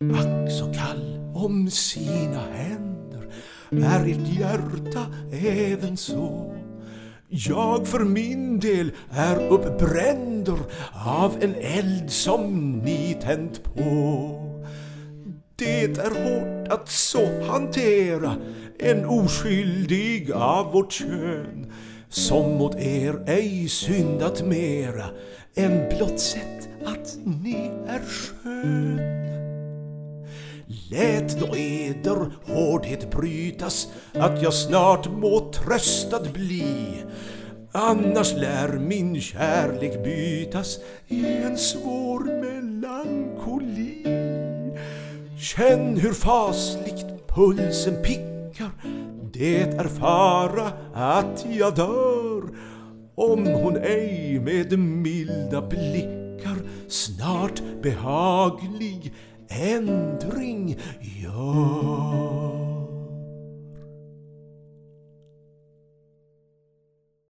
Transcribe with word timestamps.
Ack 0.00 0.50
så 0.50 0.72
kall 0.72 1.32
om 1.34 1.70
sina 1.70 2.40
händer 2.52 3.26
är 3.70 4.10
ert 4.10 4.28
hjärta 4.38 5.06
även 5.32 5.96
så. 5.96 6.54
Jag 7.28 7.86
för 7.86 8.04
min 8.04 8.60
del 8.60 8.92
är 9.10 9.48
uppbränder 9.48 10.58
av 11.06 11.36
en 11.40 11.54
eld 11.54 12.10
som 12.10 12.72
ni 12.78 13.18
tänt 13.22 13.64
på. 13.64 13.80
Det 15.56 15.82
är 15.82 16.10
hårt 16.10 16.68
att 16.68 16.88
så 16.88 17.42
hantera 17.44 18.36
en 18.78 19.04
oskyldig 19.04 20.32
av 20.32 20.72
vårt 20.72 20.92
kön 20.92 21.72
som 22.08 22.58
mot 22.58 22.76
er 22.76 23.24
ej 23.26 23.68
syndat 23.68 24.42
mera 24.42 25.04
än 25.54 25.88
blott 25.88 26.20
sett 26.20 26.68
att 26.86 27.16
ni 27.24 27.70
är 27.88 28.00
skön. 28.06 29.07
Lät 30.90 31.40
då 31.40 31.56
eder 31.56 32.30
hårdhet 32.46 33.10
brytas 33.10 33.88
att 34.14 34.42
jag 34.42 34.54
snart 34.54 35.10
må 35.10 35.52
tröstad 35.52 36.22
bli. 36.32 37.04
Annars 37.72 38.34
lär 38.34 38.78
min 38.78 39.20
kärlek 39.20 40.04
bytas 40.04 40.78
i 41.08 41.26
en 41.26 41.58
svår 41.58 42.24
melankoli. 42.24 44.02
Känn 45.40 45.96
hur 45.96 46.12
fasligt 46.12 47.06
pulsen 47.28 48.02
pickar. 48.02 48.70
Det 49.32 49.62
är 49.62 49.84
fara 49.84 50.72
att 50.94 51.46
jag 51.50 51.74
dör 51.74 52.42
om 53.14 53.46
hon 53.46 53.76
ej 53.76 54.40
med 54.40 54.78
milda 54.78 55.62
blickar 55.62 56.56
snart 56.88 57.62
behaglig 57.82 59.14
ändring 59.48 60.76
gör. 61.00 62.07